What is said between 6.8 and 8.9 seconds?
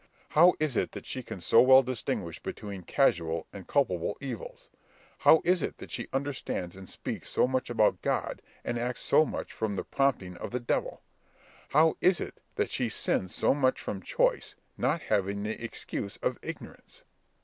speaks so much about God, and